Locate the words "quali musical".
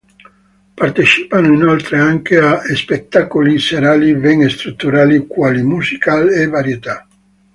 5.27-6.27